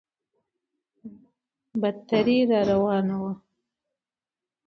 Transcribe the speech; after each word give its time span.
بدتري 1.81 2.37
راروانه 2.49 3.15
وه. 3.23 3.31